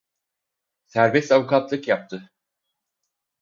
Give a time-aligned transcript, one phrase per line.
[0.87, 2.31] Serbest avukatlık yaptı.